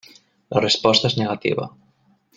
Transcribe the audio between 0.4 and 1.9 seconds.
La resposta és negativa.